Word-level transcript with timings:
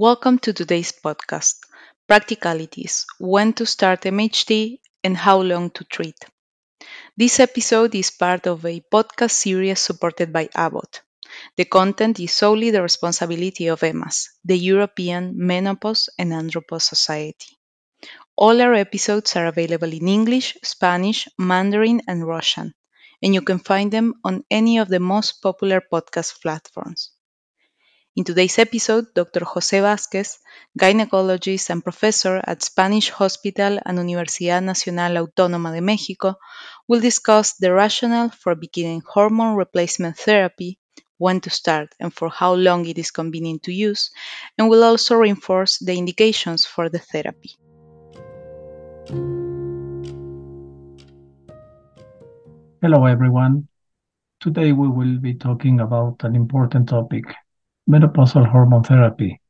Welcome 0.00 0.38
to 0.46 0.52
today's 0.52 0.92
podcast 0.92 1.56
Practicalities 2.06 3.04
When 3.18 3.52
to 3.54 3.66
Start 3.66 4.02
MHT 4.02 4.78
and 5.02 5.16
How 5.16 5.40
Long 5.40 5.70
to 5.70 5.82
Treat. 5.82 6.14
This 7.16 7.40
episode 7.40 7.96
is 7.96 8.12
part 8.12 8.46
of 8.46 8.64
a 8.64 8.80
podcast 8.80 9.32
series 9.32 9.80
supported 9.80 10.32
by 10.32 10.50
Abbott. 10.54 11.02
The 11.56 11.64
content 11.64 12.20
is 12.20 12.30
solely 12.30 12.70
the 12.70 12.80
responsibility 12.80 13.66
of 13.66 13.82
EMAS, 13.82 14.28
the 14.44 14.56
European 14.56 15.34
Menopause 15.36 16.08
and 16.16 16.30
Andropause 16.30 16.82
Society. 16.82 17.58
All 18.36 18.62
our 18.62 18.74
episodes 18.74 19.34
are 19.34 19.46
available 19.46 19.92
in 19.92 20.06
English, 20.06 20.56
Spanish, 20.62 21.26
Mandarin, 21.38 22.02
and 22.06 22.24
Russian, 22.24 22.72
and 23.20 23.34
you 23.34 23.42
can 23.42 23.58
find 23.58 23.90
them 23.90 24.14
on 24.22 24.44
any 24.48 24.78
of 24.78 24.86
the 24.86 25.00
most 25.00 25.42
popular 25.42 25.82
podcast 25.92 26.40
platforms. 26.40 27.10
In 28.18 28.24
today's 28.24 28.58
episode, 28.58 29.14
Dr. 29.14 29.42
José 29.44 29.80
Vázquez, 29.80 30.40
gynecologist 30.76 31.70
and 31.70 31.84
professor 31.84 32.42
at 32.44 32.64
Spanish 32.64 33.10
Hospital 33.10 33.78
and 33.86 33.96
Universidad 33.96 34.64
Nacional 34.64 35.18
Autónoma 35.18 35.70
de 35.70 35.80
México, 35.80 36.34
will 36.88 37.00
discuss 37.00 37.54
the 37.58 37.72
rationale 37.72 38.30
for 38.30 38.56
beginning 38.56 39.02
hormone 39.06 39.54
replacement 39.54 40.16
therapy, 40.16 40.80
when 41.18 41.40
to 41.40 41.48
start, 41.48 41.94
and 42.00 42.12
for 42.12 42.28
how 42.28 42.54
long 42.54 42.86
it 42.86 42.98
is 42.98 43.12
convenient 43.12 43.62
to 43.62 43.72
use, 43.72 44.10
and 44.58 44.68
will 44.68 44.82
also 44.82 45.14
reinforce 45.14 45.78
the 45.78 45.96
indications 45.96 46.66
for 46.66 46.88
the 46.88 46.98
therapy. 46.98 47.54
Hello, 52.82 53.04
everyone. 53.04 53.68
Today 54.40 54.72
we 54.72 54.88
will 54.88 55.18
be 55.18 55.34
talking 55.34 55.78
about 55.78 56.24
an 56.24 56.34
important 56.34 56.88
topic 56.88 57.22
menopausal 57.88 58.46
hormone 58.46 58.84
therapy, 58.84 59.40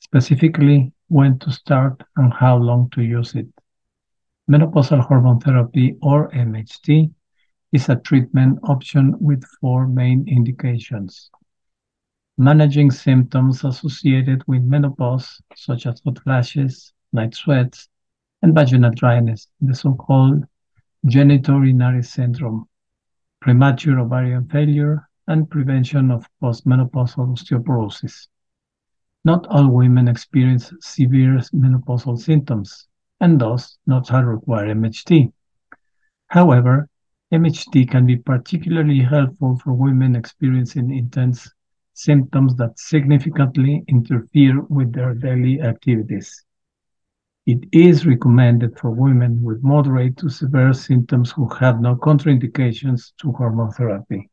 specifically 0.00 0.92
when 1.08 1.38
to 1.38 1.50
start 1.50 2.02
and 2.16 2.32
how 2.34 2.56
long 2.56 2.90
to 2.90 3.02
use 3.02 3.34
it. 3.34 3.46
Menopausal 4.50 5.00
hormone 5.00 5.40
therapy, 5.40 5.96
or 6.02 6.30
MHT, 6.32 7.10
is 7.72 7.88
a 7.88 7.96
treatment 7.96 8.58
option 8.64 9.14
with 9.20 9.42
four 9.60 9.86
main 9.86 10.28
indications. 10.28 11.30
Managing 12.36 12.90
symptoms 12.90 13.64
associated 13.64 14.42
with 14.46 14.62
menopause, 14.62 15.40
such 15.56 15.86
as 15.86 16.00
hot 16.04 16.18
flashes, 16.22 16.92
night 17.12 17.34
sweats, 17.34 17.88
and 18.42 18.54
vaginal 18.54 18.90
dryness, 18.90 19.48
the 19.60 19.74
so 19.74 19.94
called 19.94 20.44
genitourinary 21.06 22.04
syndrome, 22.04 22.68
premature 23.40 23.98
ovarian 23.98 24.46
failure, 24.48 25.07
and 25.28 25.48
prevention 25.48 26.10
of 26.10 26.28
postmenopausal 26.42 27.28
osteoporosis. 27.32 28.26
Not 29.24 29.46
all 29.46 29.70
women 29.70 30.08
experience 30.08 30.72
severe 30.80 31.38
menopausal 31.54 32.18
symptoms 32.18 32.88
and 33.20 33.40
thus 33.40 33.78
not 33.86 34.10
all 34.10 34.24
require 34.24 34.74
MHT. 34.74 35.32
However, 36.28 36.88
MHT 37.32 37.90
can 37.90 38.06
be 38.06 38.16
particularly 38.16 39.00
helpful 39.00 39.58
for 39.58 39.74
women 39.74 40.16
experiencing 40.16 40.90
intense 40.90 41.50
symptoms 41.92 42.54
that 42.56 42.78
significantly 42.78 43.84
interfere 43.88 44.62
with 44.62 44.92
their 44.92 45.14
daily 45.14 45.60
activities. 45.60 46.44
It 47.44 47.64
is 47.72 48.06
recommended 48.06 48.78
for 48.78 48.90
women 48.90 49.42
with 49.42 49.62
moderate 49.62 50.16
to 50.18 50.30
severe 50.30 50.72
symptoms 50.72 51.32
who 51.32 51.48
have 51.54 51.80
no 51.80 51.96
contraindications 51.96 53.12
to 53.18 53.32
hormone 53.32 53.72
therapy. 53.72 54.30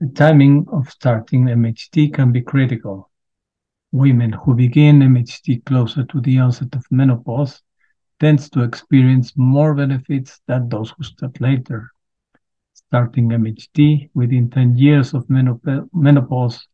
The 0.00 0.06
timing 0.10 0.64
of 0.68 0.88
starting 0.90 1.46
MHT 1.46 2.14
can 2.14 2.30
be 2.30 2.40
critical. 2.40 3.10
Women 3.90 4.32
who 4.32 4.54
begin 4.54 5.00
MHT 5.00 5.64
closer 5.64 6.04
to 6.04 6.20
the 6.20 6.38
onset 6.38 6.72
of 6.76 6.86
menopause 6.92 7.60
tends 8.20 8.48
to 8.50 8.62
experience 8.62 9.36
more 9.36 9.74
benefits 9.74 10.40
than 10.46 10.68
those 10.68 10.90
who 10.90 11.02
start 11.02 11.40
later. 11.40 11.90
Starting 12.74 13.28
MHT 13.30 14.10
within 14.14 14.48
10 14.50 14.78
years 14.78 15.14
of 15.14 15.28
menopause 15.28 16.68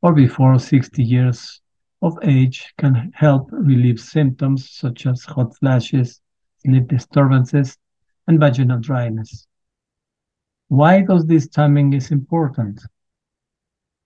or 0.00 0.14
before 0.14 0.58
60 0.58 1.04
years 1.04 1.60
of 2.00 2.18
age 2.22 2.72
can 2.78 3.12
help 3.14 3.50
relieve 3.52 4.00
symptoms 4.00 4.70
such 4.70 5.04
as 5.04 5.26
hot 5.26 5.54
flashes, 5.58 6.22
sleep 6.64 6.88
disturbances, 6.88 7.76
and 8.26 8.40
vaginal 8.40 8.80
dryness. 8.80 9.46
Why 10.72 11.02
does 11.02 11.26
this 11.26 11.48
timing 11.48 11.92
is 11.92 12.10
important? 12.10 12.80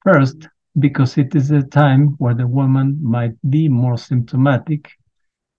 First, 0.03 0.49
because 0.81 1.17
it 1.17 1.37
is 1.37 1.53
a 1.53 1.63
time 1.63 2.17
where 2.19 2.35
the 2.35 2.49
woman 2.49 2.99
might 3.01 3.37
be 3.49 3.69
more 3.69 3.97
symptomatic, 3.97 4.91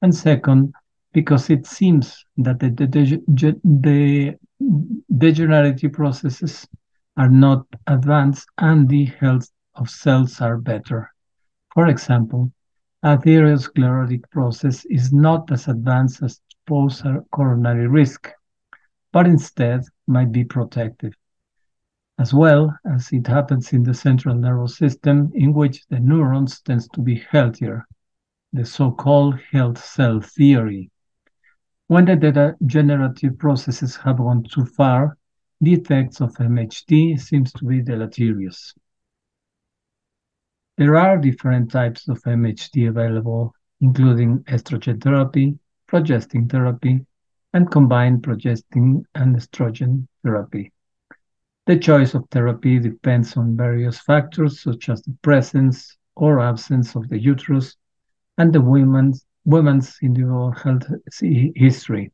and 0.01 0.13
second, 0.13 0.73
because 1.13 1.49
it 1.49 1.65
seems 1.65 2.25
that 2.35 2.59
the, 2.59 2.71
the, 2.71 4.35
degenerative 5.17 5.93
processes 5.93 6.67
are 7.15 7.29
not 7.29 7.65
advanced 7.87 8.49
and 8.57 8.89
the 8.89 9.05
health 9.05 9.49
of 9.75 9.89
cells 9.89 10.41
are 10.41 10.57
better. 10.57 11.09
For 11.73 11.87
example, 11.87 12.51
atherosclerotic 13.05 14.29
process 14.29 14.83
is 14.89 15.13
not 15.13 15.49
as 15.53 15.69
advanced 15.69 16.21
as 16.21 16.41
post 16.65 17.05
coronary 17.31 17.87
risk, 17.87 18.29
but 19.17 19.25
instead 19.25 19.81
might 20.05 20.31
be 20.31 20.43
protective, 20.43 21.11
as 22.19 22.35
well 22.35 22.77
as 22.85 23.11
it 23.11 23.25
happens 23.25 23.73
in 23.73 23.81
the 23.81 23.91
central 23.91 24.35
nervous 24.35 24.77
system, 24.77 25.31
in 25.33 25.53
which 25.53 25.83
the 25.87 25.99
neurons 25.99 26.61
tends 26.61 26.87
to 26.89 27.01
be 27.01 27.25
healthier, 27.31 27.87
the 28.53 28.63
so-called 28.63 29.39
health 29.51 29.83
cell 29.83 30.21
theory. 30.21 30.91
When 31.87 32.05
the 32.05 32.15
degenerative 32.15 33.39
processes 33.39 33.95
have 33.95 34.17
gone 34.17 34.43
too 34.43 34.65
far, 34.65 35.17
the 35.61 35.73
effects 35.73 36.21
of 36.21 36.35
MHT 36.35 37.19
seems 37.19 37.51
to 37.53 37.65
be 37.65 37.81
deleterious. 37.81 38.75
There 40.77 40.95
are 40.95 41.17
different 41.17 41.71
types 41.71 42.07
of 42.07 42.21
MHT 42.21 42.87
available, 42.87 43.55
including 43.81 44.43
estrogen 44.43 45.01
therapy, 45.01 45.57
progestin 45.87 46.51
therapy, 46.51 47.03
and 47.53 47.71
combined 47.71 48.23
progestin 48.23 49.03
and 49.15 49.35
estrogen 49.35 50.07
therapy. 50.23 50.71
The 51.65 51.77
choice 51.77 52.13
of 52.13 52.27
therapy 52.29 52.79
depends 52.79 53.35
on 53.35 53.57
various 53.57 53.99
factors 53.99 54.61
such 54.61 54.89
as 54.89 55.01
the 55.01 55.15
presence 55.21 55.97
or 56.15 56.39
absence 56.39 56.95
of 56.95 57.09
the 57.09 57.19
uterus 57.19 57.75
and 58.37 58.53
the 58.53 58.61
woman's, 58.61 59.25
woman's 59.45 59.97
individual 60.01 60.51
health 60.51 60.85
history. 61.55 62.11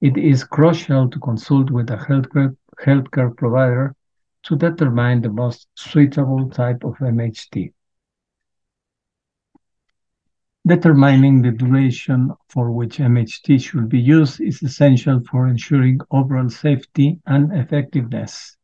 It 0.00 0.16
is 0.16 0.44
crucial 0.44 1.08
to 1.10 1.18
consult 1.20 1.70
with 1.70 1.90
a 1.90 1.96
healthcare, 1.96 2.56
healthcare 2.80 3.36
provider 3.36 3.94
to 4.44 4.56
determine 4.56 5.22
the 5.22 5.30
most 5.30 5.68
suitable 5.76 6.50
type 6.50 6.84
of 6.84 6.94
MHT. 6.98 7.72
Determining 10.64 11.42
the 11.42 11.50
duration 11.50 12.30
for 12.48 12.70
which 12.70 12.98
MHT 12.98 13.60
should 13.60 13.88
be 13.88 14.00
used 14.00 14.40
is 14.40 14.62
essential 14.62 15.20
for 15.28 15.48
ensuring 15.48 15.98
overall 16.12 16.48
safety 16.48 17.20
and 17.26 17.52
effectiveness. 17.52 18.56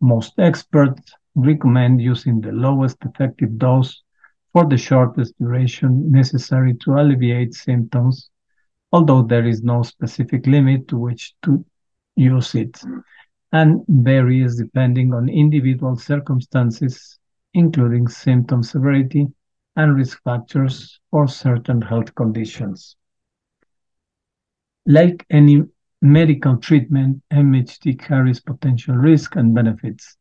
Most 0.00 0.38
experts 0.38 1.12
recommend 1.34 2.00
using 2.00 2.40
the 2.40 2.52
lowest 2.52 2.96
effective 3.04 3.58
dose 3.58 4.02
for 4.54 4.64
the 4.64 4.78
shortest 4.78 5.38
duration 5.38 6.10
necessary 6.10 6.72
to 6.76 6.94
alleviate 6.94 7.52
symptoms, 7.52 8.30
although 8.90 9.20
there 9.22 9.46
is 9.46 9.62
no 9.62 9.82
specific 9.82 10.46
limit 10.46 10.88
to 10.88 10.96
which 10.96 11.34
to 11.42 11.62
use 12.16 12.54
it, 12.54 12.82
and 13.52 13.84
varies 13.88 14.56
depending 14.56 15.12
on 15.12 15.28
individual 15.28 15.96
circumstances, 15.96 17.18
including 17.52 18.08
symptom 18.08 18.62
severity 18.62 19.26
and 19.76 19.96
risk 19.96 20.22
factors 20.22 21.00
for 21.10 21.26
certain 21.26 21.80
health 21.82 22.14
conditions. 22.14 22.96
Like 24.86 25.24
any 25.30 25.62
medical 26.02 26.58
treatment, 26.58 27.22
MHT 27.32 27.98
carries 27.98 28.40
potential 28.40 28.94
risks 28.94 29.36
and 29.36 29.54
benefits. 29.54 30.16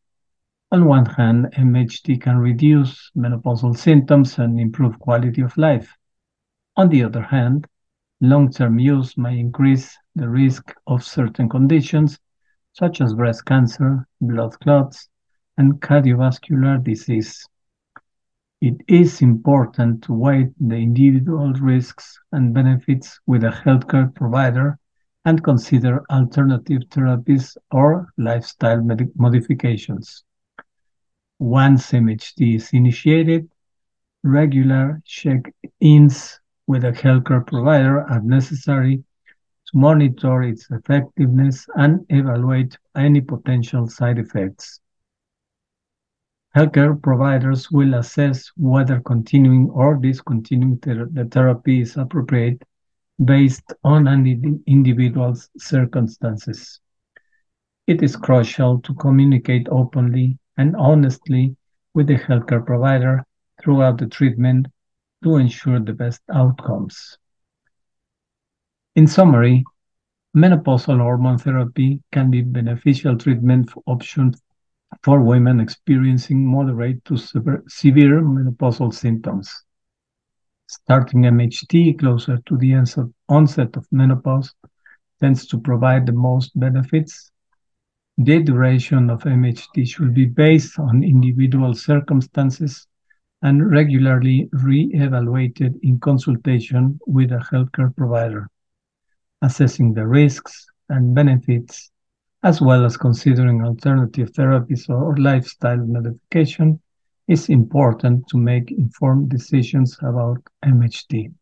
On 0.71 0.85
one 0.85 1.05
hand, 1.05 1.53
MHT 1.57 2.21
can 2.21 2.37
reduce 2.37 3.11
menopausal 3.15 3.77
symptoms 3.77 4.39
and 4.39 4.59
improve 4.59 4.97
quality 4.97 5.41
of 5.41 5.55
life. 5.57 5.93
On 6.77 6.89
the 6.89 7.03
other 7.03 7.21
hand, 7.21 7.67
long 8.21 8.49
term 8.49 8.79
use 8.79 9.17
may 9.17 9.37
increase 9.37 9.95
the 10.15 10.29
risk 10.29 10.73
of 10.87 11.03
certain 11.03 11.49
conditions, 11.49 12.17
such 12.71 13.01
as 13.01 13.13
breast 13.13 13.45
cancer, 13.45 14.07
blood 14.21 14.59
clots, 14.61 15.09
and 15.57 15.79
cardiovascular 15.81 16.83
disease. 16.83 17.45
It 18.63 18.81
is 18.87 19.21
important 19.21 20.03
to 20.03 20.13
weigh 20.13 20.47
the 20.57 20.77
individual 20.77 21.51
risks 21.51 22.17
and 22.31 22.53
benefits 22.53 23.19
with 23.25 23.43
a 23.43 23.49
healthcare 23.49 24.15
provider 24.15 24.79
and 25.25 25.43
consider 25.43 26.01
alternative 26.09 26.83
therapies 26.89 27.57
or 27.71 28.07
lifestyle 28.17 28.81
modifications. 29.17 30.23
Once 31.39 31.91
MHT 31.91 32.55
is 32.55 32.69
initiated, 32.71 33.49
regular 34.23 35.01
check-ins 35.03 36.39
with 36.65 36.85
a 36.85 36.93
healthcare 36.93 37.45
provider 37.45 38.09
are 38.09 38.21
necessary 38.21 39.03
to 39.65 39.77
monitor 39.77 40.41
its 40.41 40.71
effectiveness 40.71 41.67
and 41.75 42.05
evaluate 42.07 42.77
any 42.95 43.19
potential 43.19 43.89
side 43.89 44.19
effects. 44.19 44.79
Healthcare 46.55 47.01
providers 47.01 47.71
will 47.71 47.95
assess 47.95 48.51
whether 48.57 48.99
continuing 48.99 49.71
or 49.71 49.95
discontinuing 49.95 50.77
the 50.77 51.27
therapy 51.31 51.81
is 51.81 51.97
appropriate 51.97 52.61
based 53.25 53.73
on 53.83 54.07
an 54.07 54.63
individual's 54.67 55.49
circumstances. 55.57 56.79
It 57.87 58.03
is 58.03 58.15
crucial 58.15 58.79
to 58.81 58.93
communicate 58.93 59.67
openly 59.69 60.37
and 60.57 60.75
honestly 60.75 61.55
with 61.95 62.05
the 62.05 62.19
healthcare 62.19 62.63
provider 62.63 63.25
throughout 63.59 63.97
the 63.97 64.07
treatment 64.07 64.67
to 65.23 65.37
ensure 65.37 65.79
the 65.79 65.93
best 65.93 66.21
outcomes. 66.31 67.17
In 68.95 69.07
summary, 69.07 69.63
menopausal 70.35 70.99
hormone 70.99 71.39
therapy 71.39 72.03
can 72.11 72.29
be 72.29 72.41
beneficial 72.41 73.17
treatment 73.17 73.71
option 73.87 74.35
for 75.03 75.21
women 75.21 75.59
experiencing 75.59 76.45
moderate 76.45 77.03
to 77.05 77.17
severe 77.17 78.21
menopausal 78.21 78.93
symptoms. 78.93 79.65
Starting 80.67 81.23
MHT 81.23 81.99
closer 81.99 82.37
to 82.45 82.57
the 82.57 82.73
onset 83.27 83.75
of 83.75 83.85
menopause 83.91 84.55
tends 85.19 85.45
to 85.47 85.59
provide 85.59 86.05
the 86.05 86.13
most 86.13 86.57
benefits. 86.57 87.31
The 88.17 88.41
duration 88.41 89.09
of 89.09 89.23
MHT 89.23 89.87
should 89.87 90.13
be 90.13 90.25
based 90.25 90.79
on 90.79 91.03
individual 91.03 91.73
circumstances 91.73 92.87
and 93.41 93.69
regularly 93.69 94.49
re-evaluated 94.53 95.77
in 95.83 95.99
consultation 95.99 96.97
with 97.07 97.31
a 97.31 97.45
healthcare 97.51 97.93
provider, 97.93 98.47
assessing 99.41 99.93
the 99.93 100.07
risks 100.07 100.65
and 100.87 101.13
benefits 101.13 101.91
as 102.43 102.61
well 102.61 102.85
as 102.85 102.97
considering 102.97 103.63
alternative 103.63 104.31
therapies 104.31 104.89
or 104.89 105.15
lifestyle 105.17 105.77
modification, 105.77 106.79
is 107.27 107.49
important 107.49 108.27
to 108.27 108.37
make 108.37 108.69
informed 108.71 109.29
decisions 109.29 109.97
about 110.01 110.37
MHT. 110.65 111.33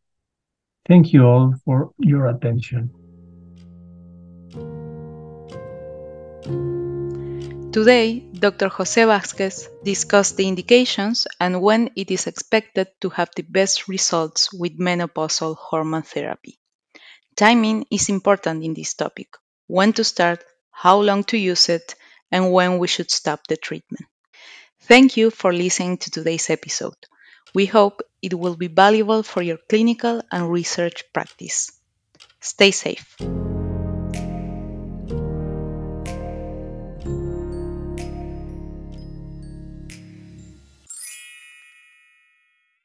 Thank 0.88 1.12
you 1.12 1.24
all 1.26 1.56
for 1.66 1.92
your 1.98 2.28
attention. 2.28 2.92
Today, 7.72 8.20
Dr. 8.34 8.70
José 8.70 9.08
Vázquez 9.08 9.70
discussed 9.84 10.36
the 10.36 10.48
indications 10.48 11.26
and 11.40 11.62
when 11.62 11.90
it 11.96 12.12
is 12.12 12.28
expected 12.28 12.90
to 13.00 13.10
have 13.10 13.30
the 13.36 13.44
best 13.44 13.88
results 13.88 14.52
with 14.54 14.78
menopausal 14.78 15.56
hormone 15.56 16.04
therapy. 16.04 16.60
Timing 17.38 17.86
is 17.90 18.10
important 18.10 18.64
in 18.64 18.74
this 18.74 18.94
topic 18.94 19.30
when 19.68 19.94
to 19.94 20.04
start 20.04 20.44
how 20.72 21.02
long 21.02 21.24
to 21.26 21.38
use 21.38 21.70
it, 21.70 21.96
and 22.32 22.52
when 22.52 22.80
we 22.80 22.88
should 22.88 23.12
stop 23.12 23.48
the 23.48 23.58
treatment. 23.58 24.06
Thank 24.82 25.18
you 25.18 25.30
for 25.32 25.54
listening 25.54 25.98
to 26.00 26.12
today's 26.12 26.50
episode. 26.50 26.96
We 27.54 27.66
hope 27.66 28.02
it 28.22 28.34
will 28.34 28.56
be 28.56 28.68
valuable 28.68 29.24
for 29.24 29.42
your 29.42 29.60
clinical 29.70 30.22
and 30.32 30.52
research 30.52 31.04
practice. 31.14 31.72
Stay 32.42 32.72
safe. 32.72 33.16